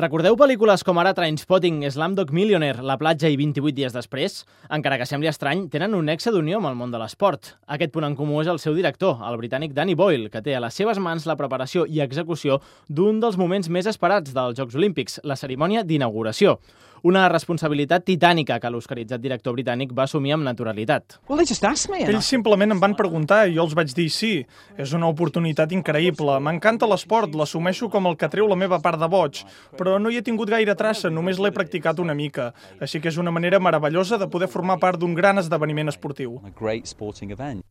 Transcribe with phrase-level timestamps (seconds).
[0.00, 4.38] Recordeu pel·lícules com ara Trainspotting, Slamdog Millionaire, La platja i 28 dies després?
[4.72, 7.50] Encara que sembli estrany, tenen un nexe d'unió amb el món de l'esport.
[7.68, 10.62] Aquest punt en comú és el seu director, el britànic Danny Boyle, que té a
[10.64, 15.20] les seves mans la preparació i execució d'un dels moments més esperats dels Jocs Olímpics,
[15.20, 16.56] la cerimònia d'inauguració.
[17.02, 21.16] Una responsabilitat titànica que l'oscaritzat director britànic va assumir amb naturalitat.
[21.30, 24.32] Well, Ells simplement em van preguntar i jo els vaig dir sí.
[24.76, 26.36] És una oportunitat increïble.
[26.44, 29.40] M'encanta l'esport, l'assumeixo com el que treu la meva part de boig,
[29.80, 32.52] però no hi he tingut gaire traça, només l'he practicat una mica.
[32.80, 36.40] Així que és una manera meravellosa de poder formar part d'un gran esdeveniment esportiu.
[36.44, 37.62] a great sporting event.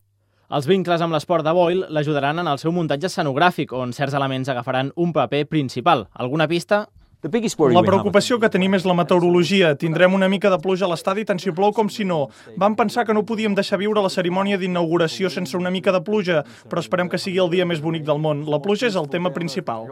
[0.50, 4.48] Els vincles amb l'esport de Boyle l'ajudaran en el seu muntatge escenogràfic, on certs elements
[4.48, 6.08] agafaran un paper principal.
[6.12, 6.88] Alguna pista?
[7.22, 9.74] The biggest worry La we have- preocupació que tenim és la meteorologia.
[9.76, 12.28] Tindrem una mica de pluja a l'estadi tant si plou com si no.
[12.56, 16.44] Vam pensar que no podíem deixar viure la cerimònia d'inauguració sense una mica de pluja,
[16.68, 18.46] però esperem que sigui el dia més bonic del món.
[18.48, 19.86] La pluja és el tema principal.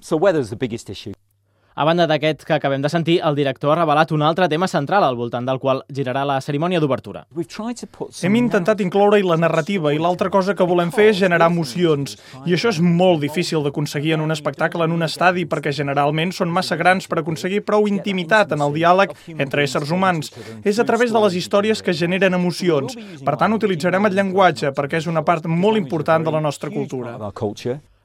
[0.00, 1.12] So weather's the biggest issue.
[1.78, 5.04] A banda d'aquest que acabem de sentir, el director ha revelat un altre tema central
[5.06, 7.20] al voltant del qual girarà la cerimònia d'obertura.
[8.26, 12.16] Hem intentat incloure-hi la narrativa i l'altra cosa que volem fer és generar emocions.
[12.50, 16.50] I això és molt difícil d'aconseguir en un espectacle en un estadi perquè generalment són
[16.50, 20.32] massa grans per aconseguir prou intimitat en el diàleg entre éssers humans.
[20.64, 22.98] És a través de les històries que generen emocions.
[23.22, 27.14] Per tant, utilitzarem el llenguatge perquè és una part molt important de la nostra cultura.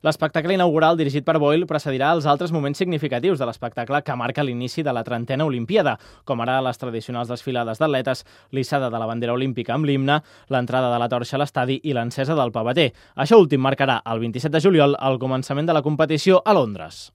[0.04, 4.84] L'espectacle inaugural dirigit per Boyle precedirà els altres moments significatius de l'espectacle que marca l'inici
[4.84, 5.94] de la trentena Olimpiada,
[6.28, 10.20] com ara les tradicionals desfilades d'atletes, l'issada de la bandera olímpica amb l'himne,
[10.52, 12.92] l'entrada de la torxa a l'estadi i l'encesa del pavater.
[13.16, 17.14] Això últim marcarà el 27 de juliol el començament de la competició a Londres.